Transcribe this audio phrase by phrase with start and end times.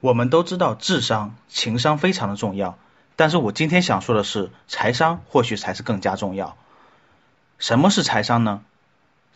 [0.00, 2.78] 我们都知道智商、情商非常的重要，
[3.16, 6.56] 但是我今天想说的是，财商或许才是更加重要。
[7.58, 8.62] 什么是财商呢？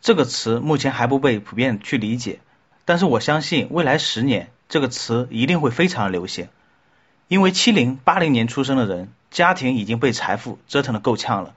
[0.00, 2.38] 这个词目前还不被普遍去理解，
[2.84, 6.48] 但是我相信未来十年这个词一定会非常流行，
[7.26, 11.54] 因为七零、八零年出生的人，家庭已经被财富折腾的够呛了。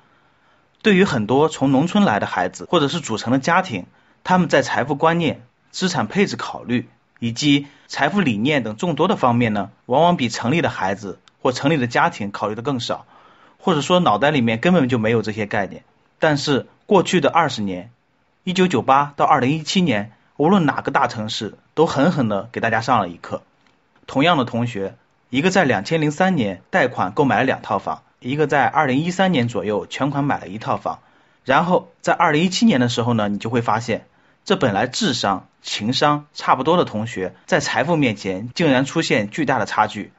[0.82, 3.86] 对于很多从农村来的孩子，或者是组成的家庭，
[4.24, 6.90] 他们在财富观念、资产配置考虑。
[7.20, 13.06] 以及财富理念等众多的方面呢，往往比城里的孩子或城里的家庭考虑的更少，
[13.58, 15.84] 或者说脑袋里面根本就没有这些概念。
[16.20, 17.92] 但是过去的二十年，
[18.44, 23.42] 一九九八到二零一七年，无论哪个大城市都狠狠的给大家上了一课。
[24.08, 24.96] 同样的同学，
[25.30, 31.00] 一个在两千零三年贷款购买了两套房，一个在二零一三年左右全款买了一套房，
[31.44, 34.06] 然后在二零一七年的时候呢，你就会发现。
[34.46, 40.14] 这本来智商、情商差不多的同学，在财富面前竟然出现巨大的差距。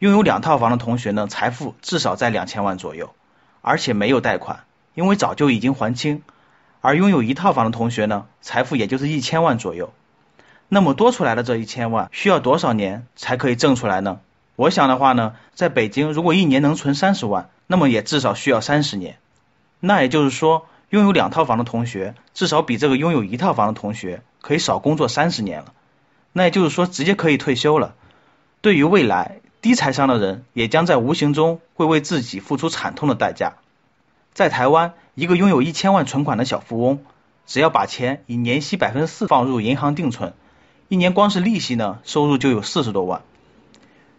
[0.00, 3.14] 拥有两套房的同学呢，财富至少在两千万左右，
[3.62, 4.64] 而且没有贷款，
[4.94, 6.22] 因为早就已经还清；
[6.80, 9.92] 而拥有一套房的同学呢，财富也就是一千万左右。
[10.68, 14.18] 那么多出来的这一千万，需要多少年才可以挣出来呢？
[14.56, 19.18] 我想的话呢，在北京如果一年能存三十万，那么也至少需要三十年。
[19.78, 20.66] 那也就是说。
[20.90, 25.74] 拥有两套房的同学，至少比这个拥有一套房的同学可以少工作三十年了。
[26.32, 27.94] 那也就是说，直接可以退休了。
[28.62, 33.54] 对于未来，低财商的人也将在无形中会为自己付出惨痛的代价。
[34.32, 37.00] 在台湾，一个拥有一千万存款的小富翁，
[37.46, 40.32] 只要把钱以年息百分之四放入银行定存，
[40.88, 43.22] 一年光是利息呢，收入就有四十多万。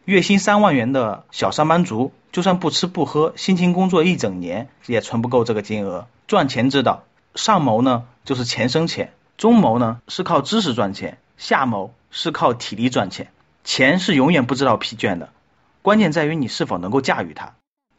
[0.06, 6.08] 月薪三万元的小上班族，就算不吃不喝，辛勤工作一整年，也存不够这个金额。
[6.30, 13.32] 赚钱之道，上谋呢就是钱生钱，中谋呢是靠知识赚钱，下谋是靠体力赚钱。
[13.64, 15.30] 钱是永远不知道疲倦的，
[15.82, 17.54] 关键在于你是否能够驾驭它。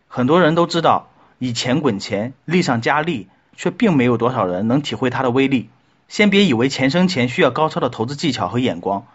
[0.07, 1.09] 很多人都知道
[1.41, 3.27] 以钱滚钱，利上加利，
[3.57, 5.69] 却并没有多少人能体会它的威力。
[6.07, 9.09] 先别以为钱生钱需要高超的投资技巧和眼光，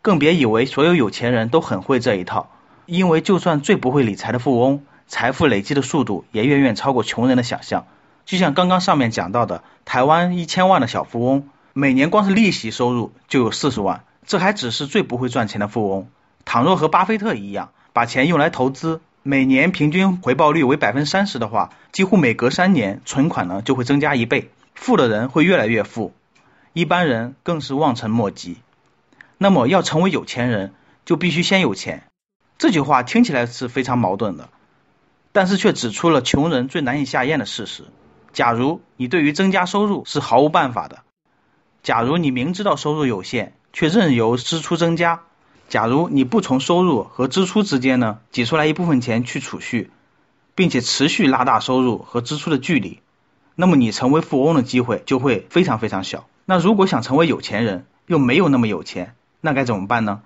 [0.00, 2.48] 更别以为所有有钱人都很会这一套，
[2.86, 7.84] 因为就算最不会理财的富翁，财富累积的速度也远远超过穷人的想象。
[8.24, 16.08] 就像刚刚上面讲到的，台湾一千万的小富翁，每年光是利息收入就有四十万，这还只是最不会赚钱的富翁。
[16.44, 26.12] 倘若和巴菲特一样，把钱用来投资，每年平均回报率为百分之三十的话，几乎每隔三年存款呢就会增加一倍，富的人会越来越富，
[26.72, 28.56] 一般人更是望尘莫及。
[29.36, 30.72] 那么要成为有钱人，
[31.04, 32.04] 就必须先有钱。
[32.56, 34.48] 这句话听起来是非常矛盾的，
[35.32, 37.84] 但是却指出了穷人最难以下咽的事实。
[38.34, 41.04] 假如你对于增加收入是毫无办法的，
[41.84, 45.22] 假如你明知道收入有限，却任由支出增加，
[45.68, 49.88] 假如你不从收入和支出之间呢挤出来一部分钱去储蓄，
[50.56, 52.98] 并且持续拉大收入和支出的距离，
[53.54, 56.26] 那么你成为富翁的机会就会非常非常小。
[56.44, 60.22] 那如果想成为有钱人，又没有那么有钱，那该怎么办呢？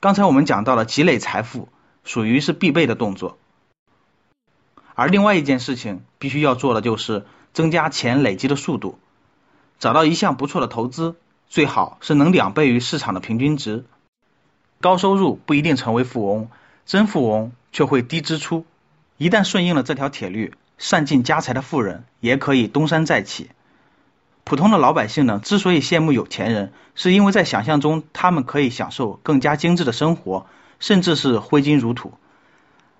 [0.00, 1.70] 刚才我们讲到了积累财富，
[2.04, 3.38] 属于是必备的动作，
[4.94, 7.24] 而另外一件事情必须要做的就是。
[7.56, 8.98] 增加钱累积的速度，
[9.78, 11.16] 找到一项不错的投资，
[11.48, 13.86] 最好是能两倍于市场的平均值。
[14.82, 16.50] 高收入不一定成为富翁，
[16.84, 18.66] 真富翁却会低支出。
[19.16, 23.48] 一旦顺应了这条铁律，善尽家财的富人也可以东山再起。
[24.44, 30.44] 普通的老百姓呢，之所以羡慕有钱人，是因为在想象中他们可以享受更加精致的生活，
[30.78, 32.12] 甚至是挥金如土。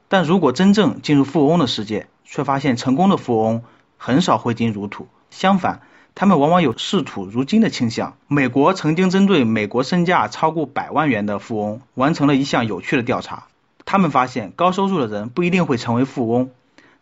[0.09, 3.63] 但如果真正进入富翁的世界，却发现成功的富翁。
[3.97, 5.83] 很少挥金如土，相反，
[6.15, 8.17] 他们往往有视土如金的倾向。
[8.29, 13.49] 美国曾经针对美国身价超过百万元的富翁完成了一项有趣的调查，
[13.85, 16.51] 他们发现高收入的人不一定会成为富翁，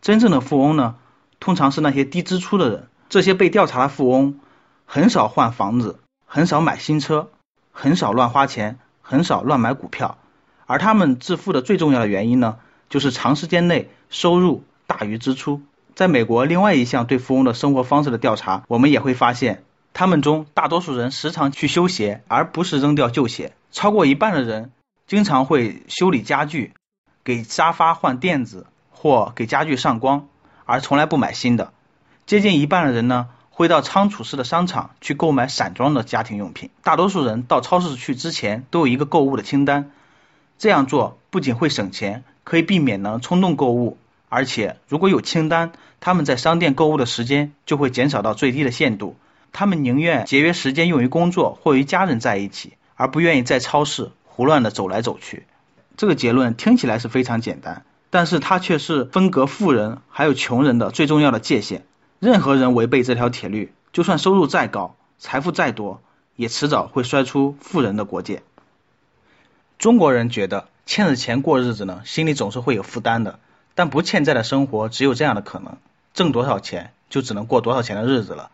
[0.01, 0.95] 真正的富翁呢，
[1.39, 2.87] 通常是那些低支出的人。
[3.07, 4.39] 这些被调查的富翁
[4.85, 7.29] 很少换房子，很少买新车，
[7.71, 10.17] 很少乱花钱，很少乱买股票，
[10.65, 12.57] 而他们致富的最重要的原因呢，
[12.89, 15.61] 就是长时间内收入大于支出。
[15.95, 19.63] 在美国，另外一项对富翁的生活方式的调查，我们也会发现，
[19.93, 23.53] 他们中大多数人时常去修鞋，而不是扔掉旧鞋。
[23.71, 24.71] 超过一半的人
[25.07, 26.73] 经常会修理家具，
[27.23, 30.27] 给沙发换垫子或给家具上光，
[30.65, 31.71] 而从来不买新的。
[32.25, 36.71] 接近一半的人呢，会到仓储式的商场去购买散装的家庭用品。
[36.83, 39.91] 大多数人到超市去之前都有一个购物的清单，
[40.57, 43.97] 这样做不仅会省钱，可以避免呢冲动购物，
[44.35, 45.71] 而且如果有清单，
[46.01, 49.15] 他们在商店购物的时间就会减少到最低的限度。
[49.53, 55.45] 他们宁愿节约时间用于工作或与家人在一起，而不愿意在超市胡乱的走来走去。
[55.95, 61.85] 这个结论听起来是非常简单，但是它却是分隔富人还有穷人的最重要的界限。
[62.19, 66.01] 任何人违背这条铁律，就算收入再高、财富再多，
[66.35, 68.43] 也迟早会摔出富人的国界。
[69.79, 73.39] 中国人觉得欠着钱过日子呢，心里总是会有负担的，
[73.75, 75.77] 但不欠债的生活只有这样的可能：
[76.13, 78.49] 挣多少钱就只能过多少钱的日子了。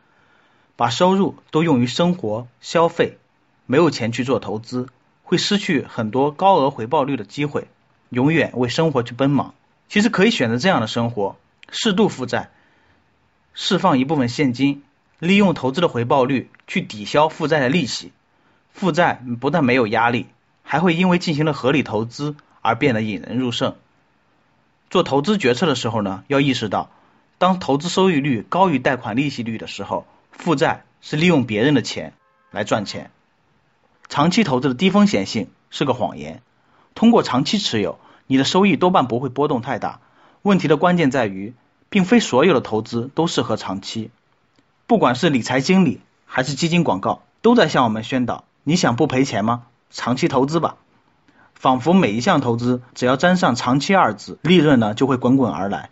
[0.75, 3.17] 把收入都用于生活消费，
[3.67, 4.89] 没有钱去做投资，
[5.23, 7.67] 会失去很多高额回报率的机会，
[8.09, 9.53] 永远为生活去奔忙。
[9.87, 11.35] 其实可以选择这样的生活：
[11.69, 12.49] 适度负债，
[13.53, 14.81] 释放一部分现金，
[15.19, 18.11] 利用投资的回报率去抵消负债的利息。
[18.73, 20.25] 负债不但没有压力，
[20.63, 23.75] 还会因为进行了合理投资而变得引人入胜。
[24.91, 26.89] 做投资决策的时候呢，要意识到，
[27.37, 30.05] 当投资收益率高于贷款利息率的时候。
[30.31, 32.13] 负债是利用别人的钱
[32.49, 33.11] 来赚钱，
[34.09, 36.41] 长期投资的低风险性是个谎言。
[36.95, 39.99] 通过长期持有，你的收益多半不会波动太大。
[40.41, 41.53] 问题的关键在于，
[41.89, 44.09] 并非所有的投资都适合长期。
[44.87, 49.63] 不管是理财经理还是基金广告，都在向我们宣导：你想不赔钱吗？
[49.91, 50.75] 长期投资吧。
[51.61, 55.91] 仿佛每一项投资只要沾上“长期”二字，利润呢就会滚滚而来。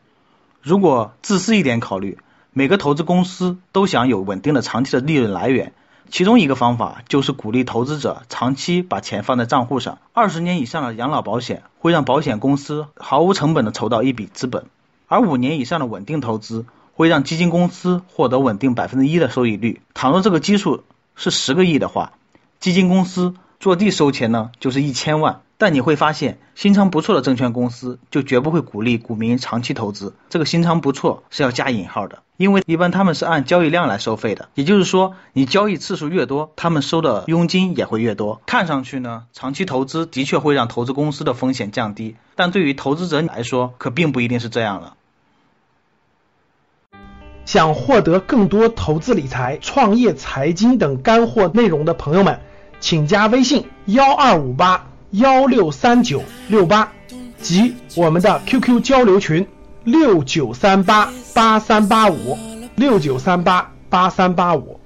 [0.63, 2.17] 如果自私一点考虑。
[2.51, 5.71] 每个投资公司都想有稳定的长期的利润来源，
[6.09, 9.99] 其中一个方法就是鼓励投资者长期把钱放在账户上。
[10.13, 14.65] 二十年以上的养老保险会让保险公司毫无成本的筹到一笔资本，
[15.07, 16.65] 而五年以上的稳定投资
[16.95, 19.79] 会让基金公司获得稳定百分之一的收益率。
[19.93, 20.83] 倘若这个基数
[21.15, 22.13] 是十个亿的话，
[22.59, 25.41] 基金公司坐地收钱呢就是一千万。
[25.61, 30.13] 但你会发现，心肠不错的证券公司就绝不会鼓励股民长期投资。
[30.29, 34.47] 这个心肠不错是要加引号的，因为一般他们是按交易量来收费的。
[34.55, 38.41] 也就是说，你交易次数越多，他们收的佣金也会越多。
[38.45, 44.95] 看上去呢，长期投资的确会让投资公司的风险降低，但对于投资者来说，可并不一定是这样了。
[47.45, 52.39] 想获得更多投资理财、创业、财经等干货内容的朋友们，
[52.79, 54.89] 请加微信幺二五八。
[55.11, 56.91] 幺六三九六八
[57.41, 59.47] 及我们的 QQ 交流群
[59.83, 62.37] 六九三八八三八五
[62.75, 64.79] 六九三八八三八五。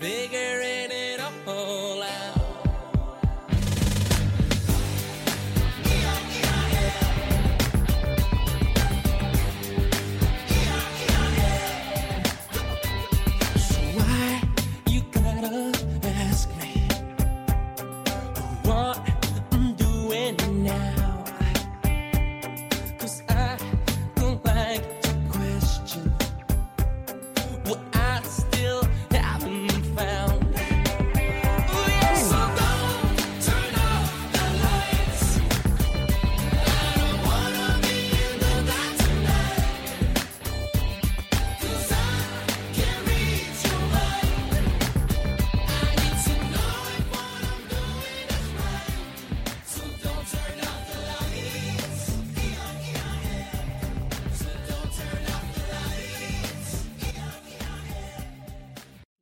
[0.00, 0.63] Figure